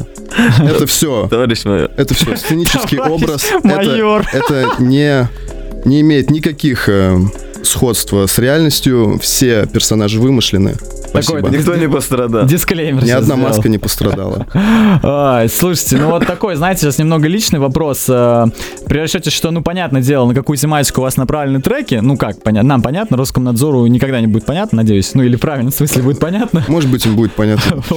[0.60, 1.90] это все, Товарищ майор.
[1.98, 3.46] это все сценический образ.
[3.64, 4.26] майор.
[4.32, 5.28] Это, это не,
[5.86, 7.18] не имеет никаких э,
[7.64, 9.20] сходства с реальностью.
[9.22, 10.76] Все персонажи вымышлены.
[11.24, 11.42] Спасибо.
[11.44, 12.46] Такой Никто не пострадал.
[12.46, 13.50] Дисклеймер Ни одна сделал.
[13.50, 14.46] маска не пострадала.
[15.04, 18.06] Ай, слушайте, ну вот такой, знаете, сейчас немного личный вопрос.
[18.10, 18.46] Э,
[18.88, 22.42] При расчете, что, ну, понятное дело, на какую тематику у вас направлены треки, ну как,
[22.44, 26.20] понятно, нам понятно, Роскомнадзору никогда не будет понятно, надеюсь, ну или правильно, в смысле будет
[26.20, 26.64] понятно.
[26.68, 27.82] Может быть, им будет понятно.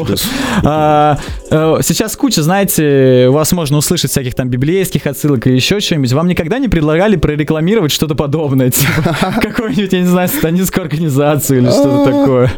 [0.64, 1.18] А,
[1.50, 6.12] э, Сейчас куча, знаете, у вас можно услышать всяких там библейских отсылок или еще что-нибудь.
[6.12, 8.70] Вам никогда не предлагали прорекламировать что-то подобное?
[8.78, 12.52] Типа какую-нибудь, я не знаю, сатанинскую организацию или что-то такое?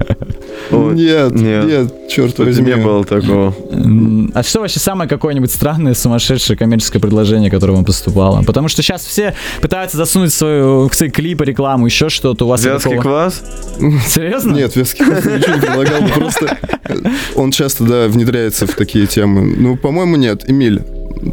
[0.71, 1.65] Нет, нет.
[1.67, 2.67] нет, черт Кстати, возьми.
[2.67, 3.55] не было такого.
[4.35, 8.43] А что вообще самое какое-нибудь странное, сумасшедшее коммерческое предложение, которое вам поступало?
[8.43, 12.45] Потому что сейчас все пытаются засунуть свою, в свои клипы, рекламу, еще что-то.
[12.45, 13.43] У вас Вязкий такого- квас?
[14.09, 14.55] Серьезно?
[14.55, 16.59] Нет, Веский Квас ничего не предлагал, просто
[17.35, 19.43] он часто, да, внедряется в такие темы.
[19.57, 20.49] Ну, по-моему, нет.
[20.49, 20.83] Эмиль,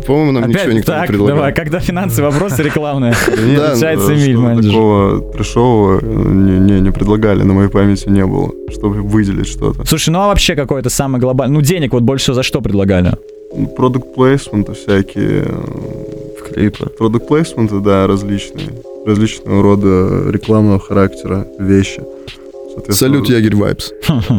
[0.06, 1.36] по-моему, нам Опять ничего никто не так, предлагал.
[1.38, 3.14] давай, когда финансовые вопросы рекламные.
[3.26, 4.72] Получается, Э, Эмиль, менеджер.
[4.72, 9.86] Такого трешового э, не, не, не предлагали, на моей памяти не было, чтобы выделить что-то.
[9.86, 11.56] Слушай, ну а вообще какое-то самое глобальное...
[11.56, 13.14] Ну, денег вот больше всего за что предлагали?
[13.76, 15.46] Продукт плейсменты всякие,
[16.54, 16.88] Клипы.
[16.98, 18.68] продукт плейсменты, да, различные,
[19.06, 22.02] различного рода рекламного характера вещи.
[22.90, 23.92] Салют, Ягерь Вайпс.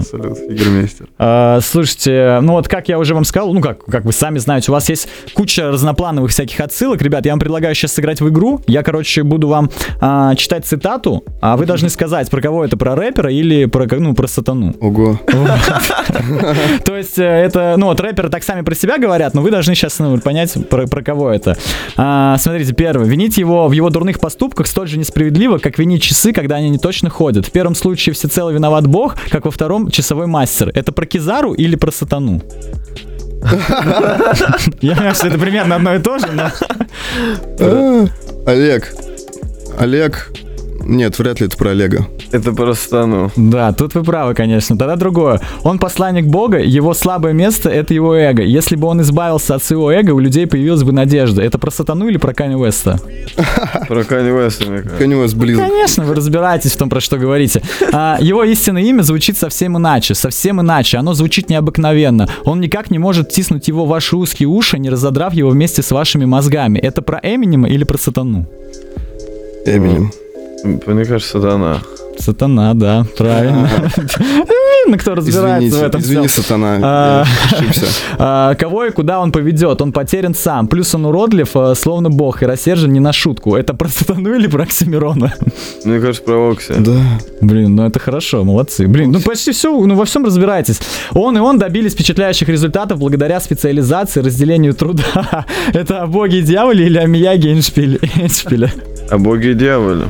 [0.08, 1.08] Салют, Игромейстер.
[1.18, 4.70] А, слушайте, ну вот как я уже вам сказал, ну как, как вы сами знаете,
[4.70, 7.02] у вас есть куча разноплановых всяких отсылок.
[7.02, 8.60] Ребят, я вам предлагаю сейчас сыграть в игру.
[8.66, 9.70] Я, короче, буду вам
[10.00, 14.14] а, читать цитату, а вы должны сказать, про кого это, про рэпера или про, ну,
[14.14, 14.74] про сатану.
[14.80, 15.20] Ого.
[16.84, 19.74] То есть э, это, ну вот рэперы так сами про себя говорят, но вы должны
[19.74, 21.56] сейчас ну, понять, про, кого это.
[21.96, 23.06] А, смотрите, первое.
[23.06, 26.78] Винить его в его дурных поступках столь же несправедливо, как винить часы, когда они не
[26.78, 27.46] точно ходят.
[27.46, 30.70] В первом случае всецело виноват Бог, как во втором часовой мастер.
[30.74, 32.42] Это про Кизару или про сатану?
[34.80, 36.50] Я понимаю, что это примерно одно и то же, но...
[38.46, 38.94] Олег.
[39.78, 40.30] Олег.
[40.88, 42.06] Нет, вряд ли это про Олега.
[42.32, 43.30] Это просто, ну...
[43.36, 44.76] Да, тут вы правы, конечно.
[44.78, 45.38] Тогда другое.
[45.62, 48.42] Он посланник Бога, его слабое место— это его эго.
[48.42, 51.42] Если бы он избавился от своего эго, у людей появилась бы надежда.
[51.42, 52.98] Это про сатану или про Канни Уэста?
[53.88, 54.98] Про Канни Уэста, мне кажется.
[54.98, 55.66] Канни Уэст близок.
[55.66, 57.62] Конечно, вы разбираетесь в том, про что говорите.
[57.92, 60.96] А, его истинное имя звучит совсем иначе, совсем иначе.
[60.96, 62.28] Оно звучит необыкновенно.
[62.44, 65.90] Он никак не может тиснуть его в ваши узкие уши, не разодрав его вместе с
[65.90, 66.78] вашими мозгами.
[66.78, 68.46] Это про Эминема или про сатану?
[69.66, 70.10] Эминем.
[70.64, 71.78] Мне кажется, она.
[72.18, 73.68] Сатана, да, правильно.
[73.96, 76.42] Видно, кто разбирается в этом извини, всем.
[76.42, 77.24] сатана, А.
[78.18, 79.80] А, кого и куда он поведет?
[79.80, 80.66] Он потерян сам.
[80.66, 83.54] Плюс он уродлив, а, словно бог, и рассержен не на шутку.
[83.54, 85.32] Это про сатану или про Оксимирона?
[85.84, 86.74] Мне кажется, про Окси.
[86.78, 87.00] Да.
[87.40, 88.88] Блин, ну это хорошо, молодцы.
[88.88, 90.80] Блин, ну почти все, ну во всем разбираетесь.
[91.14, 95.46] Он и он добились впечатляющих результатов благодаря специализации, разделению труда.
[95.72, 97.50] Это о боге и дьяволе или о Мияге?
[97.50, 98.72] Эйншпиле?
[99.10, 100.06] О боге и дьяволе.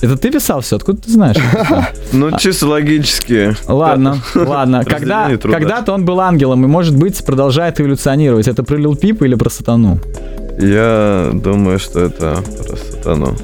[0.00, 0.76] Это ты писал все?
[0.76, 1.36] Откуда ты знаешь?
[2.12, 3.54] Ну, чисто логически.
[3.66, 4.84] Ладно, ладно.
[4.84, 8.48] Когда-то он был ангелом и, может быть, продолжает эволюционировать.
[8.48, 9.98] Это про Лил Пипа или про сатану?
[10.58, 13.36] Я думаю, что это про сатану.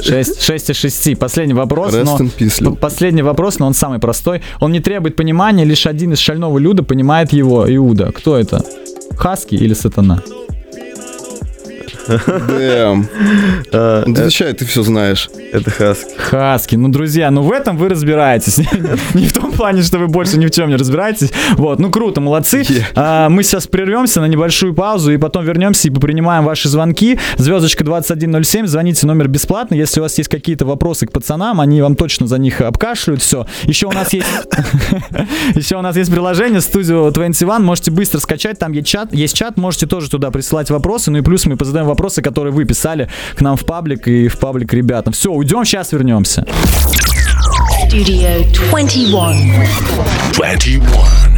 [0.00, 1.18] 6, 6 из 6.
[1.18, 2.18] Последний вопрос, Rest но...
[2.18, 2.76] peace.
[2.76, 4.42] Последний вопрос, но он самый простой.
[4.60, 8.12] Он не требует понимания, лишь один из шального люда понимает его, Иуда.
[8.12, 8.62] Кто это?
[9.16, 10.22] Хаски или сатана?
[12.06, 13.08] Дэм.
[13.72, 15.30] Отвечай, ты все знаешь.
[15.52, 16.16] Это Хаски.
[16.16, 16.76] Хаски.
[16.76, 18.58] Ну, друзья, ну в этом вы разбираетесь.
[19.14, 21.32] Не в том плане, что вы больше ни в чем не разбираетесь.
[21.52, 22.64] Вот, ну круто, молодцы.
[22.94, 27.18] А, Мы сейчас прервемся на небольшую паузу и потом вернемся и попринимаем ваши звонки.
[27.36, 29.78] Звездочка 2107, звоните, номер бесплатный.
[29.78, 33.46] Если у вас есть какие-то вопросы к пацанам, они вам точно за них обкашляют все.
[33.64, 34.26] Еще у нас есть
[35.54, 39.56] еще у нас есть приложение Studio 21, можете быстро скачать, там есть чат, есть чат,
[39.56, 43.40] можете тоже туда присылать вопросы, ну и плюс мы позадаем вопросы, которые вы писали к
[43.40, 45.12] нам в паблик и в паблик ребятам.
[45.12, 46.44] Все, уйдем, сейчас вернемся.
[47.88, 49.66] Studio 21.
[50.34, 51.33] 21.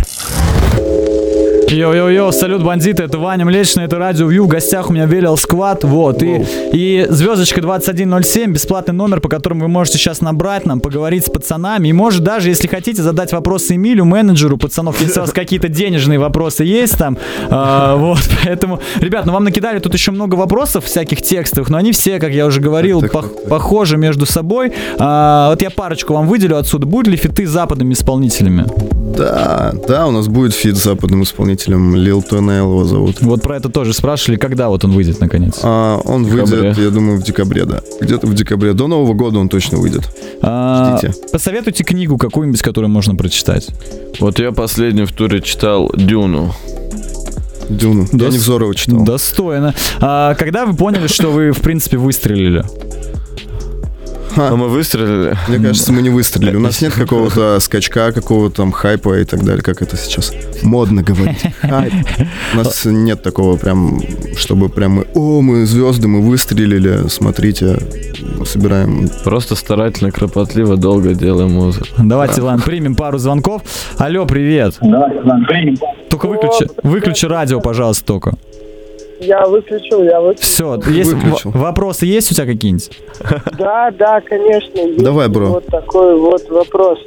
[1.68, 5.83] Йо-йо-йо, салют, бандиты, это Ваня Млечный, это Радио Вью, в гостях у меня Велел Сквад,
[5.83, 11.26] вот, и, и звездочка 2107, бесплатный номер, по которому вы можете сейчас набрать нам, поговорить
[11.26, 15.33] с пацанами, и может даже, если хотите, задать вопросы Эмилю, менеджеру пацанов, если у вас
[15.33, 17.18] какие-то денежные вопросы есть там,
[17.50, 21.90] а, вот, поэтому, ребят, ну вам накидали тут еще много вопросов всяких текстовых, но они
[21.90, 25.70] все, как я уже говорил, Так, так, пох- так, похожи между собой, А, вот я
[25.70, 28.66] парочку вам выделю отсюда, будут ли фиты западными исполнителями?
[29.14, 31.95] Да, да, у нас будет фит с западным исполнителем.
[31.96, 33.21] Lil Toenail его зовут.
[33.21, 35.61] Вот про это тоже спрашивали, когда вот он выйдет наконец.
[35.62, 36.45] А, он декабре.
[36.45, 37.81] выйдет, я думаю, в декабре, да.
[38.01, 38.73] Где-то в декабре.
[38.73, 40.03] До Нового года он точно выйдет.
[40.42, 41.14] А, Ждите.
[41.33, 43.69] посоветуйте книгу какую-нибудь, которую можно прочитать.
[44.21, 46.53] Вот я последний в туре читал Дюну.
[47.69, 48.07] Дюну.
[48.12, 49.05] Я Дос- Невзорова читал.
[49.05, 49.75] Достойно.
[50.01, 52.64] А, когда вы поняли, что вы, в принципе, выстрелили?
[54.37, 55.37] А мы выстрелили.
[55.49, 56.57] Мне кажется, мы не выстрелили.
[56.57, 61.03] У нас нет какого-то скачка, какого-то там хайпа и так далее, как это сейчас модно
[61.03, 61.42] говорить.
[61.61, 61.92] Хайп.
[62.55, 64.01] У нас нет такого прям,
[64.37, 67.79] чтобы прям мы, о, мы звезды, мы выстрелили, смотрите,
[68.44, 69.09] собираем.
[69.25, 71.87] Просто старательно, кропотливо, долго делаем музыку.
[71.99, 73.62] Давайте, ладно, примем пару звонков.
[73.99, 74.79] Алло, привет.
[76.11, 78.35] Только выключи, выключи радио, пожалуйста, только.
[79.20, 80.42] Я выключил, я выключил.
[80.42, 81.50] Все, есть Выключил.
[81.50, 82.90] в- вопросы есть у тебя какие-нибудь?
[83.59, 84.79] Да, да, конечно.
[84.81, 85.46] есть Давай, бро.
[85.46, 86.98] Вот такой вот вопрос.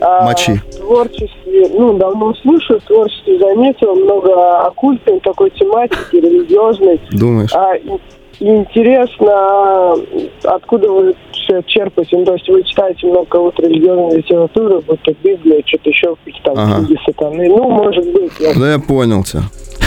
[0.00, 0.60] А, Мочи.
[0.72, 7.00] В творчестве, ну, давно слушаю, в творчестве заметил много оккультной такой тематики, религиозной.
[7.12, 7.50] Думаешь?
[7.54, 7.98] А, и-
[8.38, 9.96] и интересно,
[10.44, 12.18] откуда вы все черпаете?
[12.18, 16.58] Ну, то есть вы читаете много кого-то религиозной литературы, будто Библия, что-то еще, какие-то там
[16.58, 16.84] Ага.
[16.86, 17.48] книги сатаны.
[17.48, 19.42] Ну, может быть, я Да я понял тебя.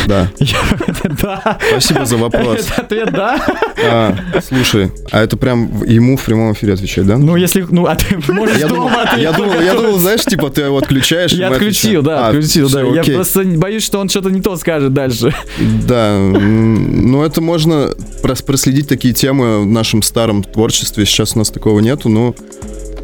[0.08, 0.30] Да.
[1.22, 1.58] Да.
[1.72, 2.68] Спасибо за вопрос.
[2.68, 3.46] Это ответ да?
[3.84, 4.16] А,
[4.48, 7.18] слушай, а это прям ему в прямом эфире отвечать, да?
[7.18, 10.24] Ну, если, ну, а ты можешь Я думал, дома ответить, я думал, я думал, знаешь,
[10.26, 11.32] типа ты его отключаешь.
[11.32, 12.82] Я мы отключил, да, А, отключил, да.
[12.82, 15.34] Я просто боюсь, что он что-то не то скажет дальше.
[15.88, 21.06] Да, ну это можно прос- проследить такие темы в нашем старом творчестве.
[21.06, 22.36] Сейчас у нас такого нету, но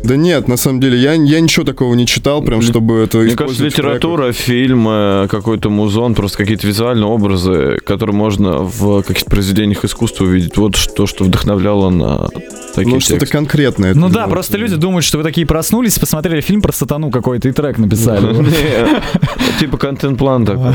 [0.04, 3.36] да нет, на самом деле я, я ничего такого не читал, прям чтобы это Мне
[3.36, 10.26] кажется, литература, фильмы, какой-то музон, просто какие-то визуальные образы, которые можно в каких-то произведениях искусства
[10.26, 10.58] увидеть.
[10.58, 12.30] Вот что, что вдохновляло на
[12.76, 13.94] такие Ну что-то конкретное.
[13.94, 14.32] Ну да, вот.
[14.32, 18.34] просто люди думают, что вы такие проснулись, посмотрели фильм про сатану какой-то и трек написали.
[18.36, 20.74] Не, Типа контент-план такой.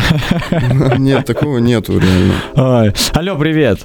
[0.98, 2.92] Нет, такого нету реально.
[3.12, 3.80] Алло, привет.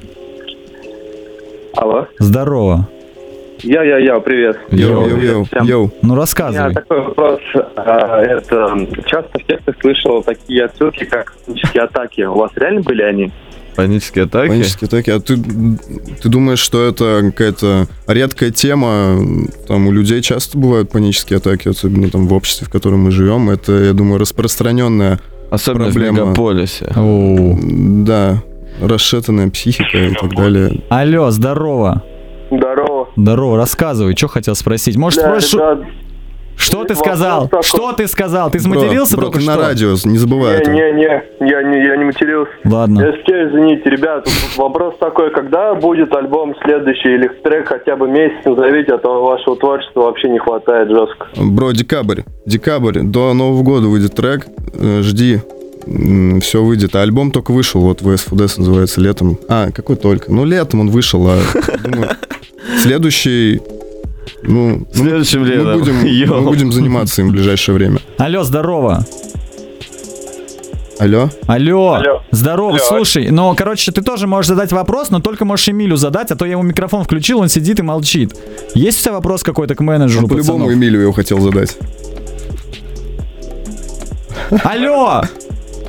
[1.75, 2.07] Алло.
[2.19, 2.87] Здорово.
[3.63, 4.57] Я-я-я, привет.
[4.69, 5.65] Всем.
[5.65, 5.91] йоу.
[6.01, 6.73] Ну У меня рассказывай.
[6.73, 7.39] такой вопрос.
[7.75, 12.21] А, Это часто в текстах слышал такие отсылки, как панические атаки.
[12.21, 13.31] У вас реально были они?
[13.75, 14.47] Панические атаки.
[14.49, 15.09] Панические атаки.
[15.09, 15.35] А ты,
[16.21, 19.17] ты думаешь, что это какая-то редкая тема?
[19.67, 23.49] Там у людей часто бывают панические атаки, особенно там в обществе, в котором мы живем.
[23.49, 26.17] Это, я думаю, распространенная, Особенно проблема.
[26.17, 26.85] в мегаполисе.
[26.95, 27.57] Оу.
[28.05, 28.43] да,
[28.81, 30.81] расшатанная психика и так далее.
[30.89, 32.01] Алло, здорово.
[32.51, 32.84] Здорово.
[33.15, 34.95] Здорово, рассказывай, что хотел спросить.
[34.97, 35.79] Может, Да, спросишь, ребят,
[36.57, 37.47] что ты сказал?
[37.49, 37.63] такой.
[37.63, 38.49] Что ты сказал?
[38.49, 39.55] Ты Бро, сматерился бро, только ты что?
[39.55, 40.71] на радио, не забывай это.
[40.71, 42.51] Не-не-не, я не, я не матерился.
[42.63, 43.01] Ладно.
[43.01, 48.93] СК, извините, ребят, вопрос такой, когда будет альбом следующий или трек хотя бы месяц назовите,
[48.93, 51.27] а то вашего творчества вообще не хватает жестко.
[51.37, 52.21] Бро, декабрь.
[52.45, 52.99] Декабрь.
[53.01, 54.47] До Нового года выйдет трек.
[54.73, 55.39] Э, Жди.
[56.41, 56.95] Все выйдет.
[56.95, 57.81] А альбом только вышел.
[57.81, 59.37] Вот в СФДС называется летом.
[59.47, 60.31] А, какой только?
[60.33, 61.37] Ну, летом он вышел, а
[61.83, 62.09] думаю,
[62.81, 63.61] следующий.
[64.41, 65.79] Ну, ну, Следующим мы, летом.
[65.79, 66.41] будем, Йоу.
[66.41, 67.99] мы будем заниматься им в ближайшее время.
[68.17, 69.05] Алло, здорово.
[70.99, 71.29] Алло?
[71.47, 71.93] Алло.
[71.95, 72.21] Алло.
[72.31, 72.79] Здорово, Алло.
[72.79, 76.45] слушай, ну, короче, ты тоже можешь задать вопрос, но только можешь Эмилю задать, а то
[76.45, 78.33] я ему микрофон включил, он сидит и молчит.
[78.75, 80.71] Есть у тебя вопрос какой-то к менеджеру, Ну, По-любому?
[80.71, 81.77] Эмилию я его хотел задать.
[84.63, 85.21] Алло!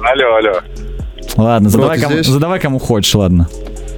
[0.03, 0.53] Алло, алло.
[1.37, 2.27] Ладно, Бро, задавай кому, здесь?
[2.27, 3.49] задавай кому хочешь, ладно.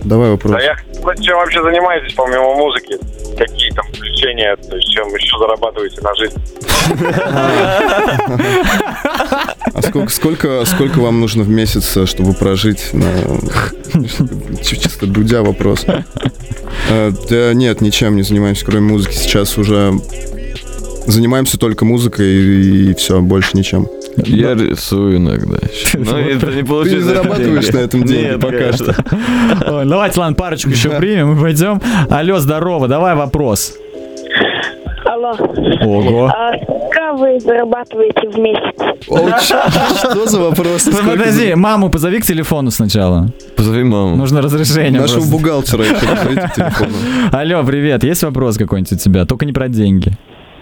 [0.04, 0.62] Давай вопрос.
[0.62, 0.76] я
[1.20, 2.98] чем вообще занимаетесь помимо музыки?
[3.37, 6.40] Какие там включения, то есть чем еще зарабатываете на жизнь?
[9.74, 13.06] А сколько, сколько, сколько вам нужно в месяц, э, чтобы прожить на...
[14.62, 15.84] Чисто дудя вопрос.
[16.88, 19.14] Э, Да нет, ничем не занимаемся, кроме музыки.
[19.14, 19.92] Сейчас уже
[21.06, 23.88] занимаемся только музыкой и, все, больше ничем.
[24.26, 25.98] Я рисую иногда еще.
[25.98, 27.09] Но это не Ты не получается.
[27.09, 28.94] зарабатываешь на этом деньги пока что.
[29.78, 31.81] Ой, давайте, ладно, парочку еще примем и пойдем.
[32.11, 33.74] Алло, здорово, давай вопрос.
[35.04, 35.33] Алло.
[35.83, 36.26] Ого.
[36.26, 38.74] А сколько вы зарабатываете в месяц?
[39.98, 40.83] Что за вопрос?
[40.83, 43.28] Сколько Подожди, маму позови к телефону сначала.
[43.57, 44.16] Позови маму.
[44.16, 45.00] Нужно разрешение.
[45.00, 46.92] Нашего бухгалтера еще позовите к телефону.
[47.33, 49.24] Алло, привет, есть вопрос какой-нибудь у тебя?
[49.24, 50.12] Только не про деньги.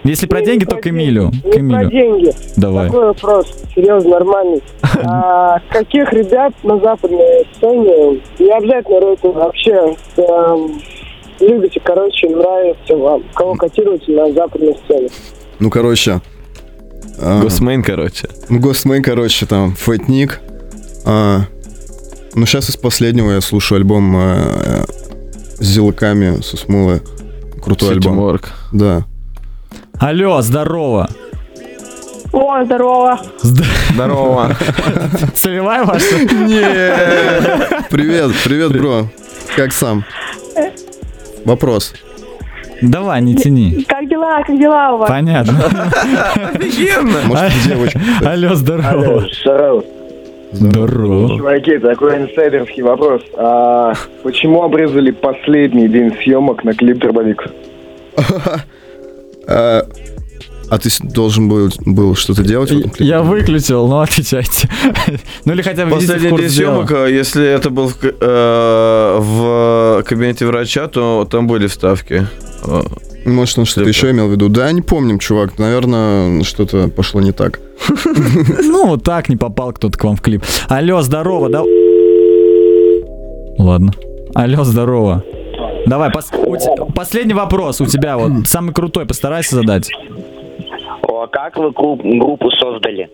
[0.03, 1.31] Если про деньги, то к Эмилю.
[1.43, 1.89] К про Эмилю.
[1.89, 2.31] деньги.
[2.55, 2.85] Давай.
[2.87, 4.61] Такой вопрос, серьезно, нормальный.
[5.03, 10.81] А, каких ребят на западной сцене, не обязательно рэпер, вообще, эм,
[11.39, 13.23] любите, короче, нравится вам?
[13.35, 15.09] Кого котируете на западной сцене?
[15.59, 16.21] Ну, короче.
[17.21, 18.27] а, Госмейн, короче.
[18.49, 20.39] Ну, Гостмейн, короче, там, Фэтник.
[21.05, 21.41] А,
[22.33, 24.85] ну, сейчас из последнего я слушаю альбом а,
[25.59, 27.01] с зелками, со Смулы.
[27.61, 28.39] Крутой альбом.
[28.71, 29.05] Да.
[29.99, 31.09] Алло, здорово.
[32.31, 33.19] О, здорово.
[33.41, 34.51] Здорово.
[35.33, 36.05] Целевая ваша?
[37.89, 39.07] Привет, привет, бро.
[39.55, 40.03] Как сам?
[41.45, 41.95] Вопрос.
[42.81, 43.83] Давай, не тяни.
[43.87, 45.09] Как дела, как дела у вас?
[45.09, 45.53] Понятно.
[47.25, 47.99] Может, девочка?
[48.23, 49.27] Алло, здорово.
[49.41, 49.83] Здорово.
[50.51, 51.37] Здорово.
[51.37, 53.23] Чуваки, такой инсайдерский вопрос.
[53.35, 57.47] А почему обрезали последний день съемок на клип Дробовик?
[59.47, 59.87] А,
[60.69, 63.05] а ты должен был, был что-то делать в этом клипе?
[63.05, 64.69] Я выключил, но отвечайте.
[65.45, 70.03] Ну или хотя бы Последний курс день съемок, а если это был в, э, в
[70.03, 72.27] кабинете врача, то там были вставки.
[72.65, 72.81] Э,
[73.25, 74.49] Может, он что-то еще имел в виду?
[74.49, 75.57] Да, не помним, чувак.
[75.57, 77.59] Наверное, что-то пошло не так.
[78.05, 80.43] Ну, вот так не попал кто-то к вам в клип.
[80.67, 81.63] Алло, здорово, да...
[83.57, 83.93] Ладно.
[84.35, 85.23] Алло, здорово.
[85.87, 89.89] Давай, пос- у последний вопрос у тебя, вот самый крутой, постарайся задать.
[91.03, 93.09] О, а как вы групп- группу создали?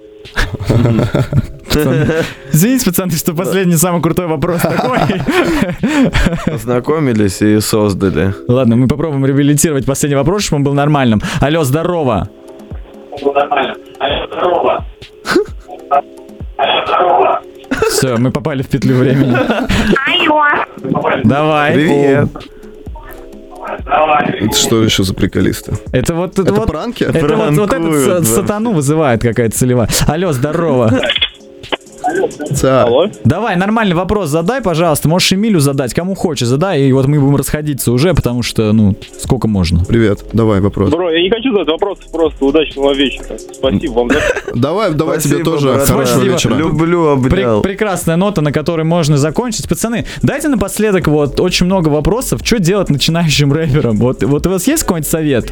[2.51, 4.99] Извините, пацаны, что последний самый крутой вопрос такой.
[6.45, 8.33] Познакомились и создали.
[8.47, 11.21] Ладно, мы попробуем реабилитировать последний вопрос, чтобы он был нормальным.
[11.41, 12.27] Алло, здорово.
[17.89, 19.35] Все, мы попали в петлю времени.
[21.23, 21.73] Давай.
[21.73, 22.29] Привет.
[23.93, 25.73] Это что еще за приколисты?
[25.91, 27.03] Это вот это, Это вот, пранки?
[27.03, 28.23] Это вот, вот этот да.
[28.23, 29.87] сатану вызывает какая-то целевая.
[30.07, 30.99] Алло, здорово.
[32.55, 32.87] Ца.
[33.23, 35.07] Давай, нормальный вопрос задай, пожалуйста.
[35.09, 38.95] Можешь Эмилю задать, кому хочешь, задай, и вот мы будем расходиться уже, потому что, ну,
[39.19, 39.83] сколько можно.
[39.85, 40.89] Привет, давай вопрос.
[40.91, 43.37] Бро, я не хочу задать вопрос, просто удачного вечера.
[43.37, 44.09] Спасибо вам.
[44.55, 45.87] Давай, давай тебе тоже брат.
[45.87, 46.33] хорошего Спасибо.
[46.33, 46.55] вечера.
[46.55, 47.61] Люблю, Пре- обнял.
[47.61, 49.67] прекрасная нота, на которой можно закончить.
[49.67, 52.41] Пацаны, дайте напоследок вот очень много вопросов.
[52.43, 53.97] Что делать начинающим рэперам?
[53.97, 55.51] Вот, вот у вас есть какой-нибудь совет?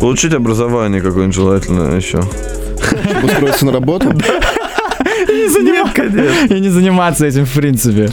[0.00, 2.20] Получить образование какое-нибудь желательно еще.
[3.22, 4.08] Устроиться на работу?
[5.34, 8.08] Не занима- И не заниматься этим, в принципе.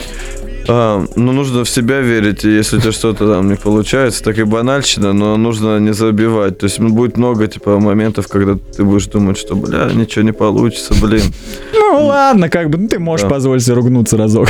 [0.68, 4.38] А, ну, нужно в себя верить, и если у тебя что-то там не получается, так
[4.38, 6.58] и банальщина, но нужно не забивать.
[6.58, 10.32] То есть м, будет много, типа, моментов, когда ты будешь думать, что, бля, ничего не
[10.32, 11.22] получится, блин.
[11.72, 13.30] Ну ладно, как бы, ну ты можешь Да.
[13.30, 14.48] позволить себе ругнуться разок.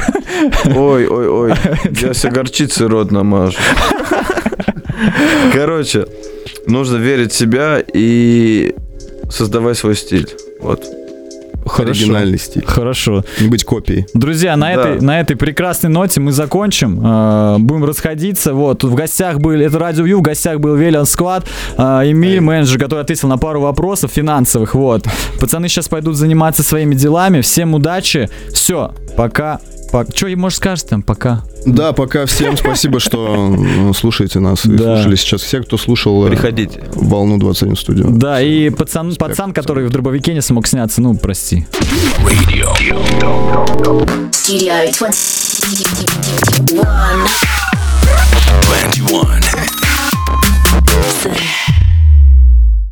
[0.66, 1.52] Ой, ой, ой,
[2.02, 3.56] я себе горчицей рот намажу.
[5.54, 6.06] Короче,
[6.66, 8.74] нужно верить в себя и
[9.30, 10.28] создавать свой стиль.
[10.60, 10.84] Вот.
[11.80, 12.64] Оригинальный стиль.
[12.64, 13.24] Хорошо.
[13.40, 14.06] Не быть копией.
[14.14, 14.72] Друзья, на, Да.
[14.72, 17.00] этой, на этой прекрасной ноте мы закончим.
[17.04, 18.54] Э, будем расходиться.
[18.54, 22.40] Вот, тут в гостях были, это Радио Ю, в гостях был Велиан Склад, э, Эмиль,
[22.40, 24.74] менеджер, который ответил на пару вопросов финансовых.
[24.74, 25.04] Вот.
[25.40, 27.40] Пацаны сейчас пойдут заниматься своими делами.
[27.40, 28.28] Всем удачи.
[28.52, 29.60] Все, пока.
[30.14, 31.02] Что, может, скажешь там?
[31.02, 31.42] Пока.
[31.66, 34.96] Да, пока всем спасибо, что э, слушаете нас и Да.
[34.96, 36.82] слушали сейчас все, кто слушал э, Приходите.
[36.94, 38.06] волну 21 студию.
[38.10, 41.66] Да, и пацан, пацан, который в дробовике не смог сняться, ну, прости.
[44.32, 46.72] Studio 21.
[48.72, 49.51] 21.